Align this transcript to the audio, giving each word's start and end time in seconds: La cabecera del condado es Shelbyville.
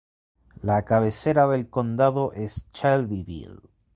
La 0.63 0.83
cabecera 0.83 1.45
del 1.47 1.69
condado 1.69 2.33
es 2.33 2.65
Shelbyville. 2.73 3.59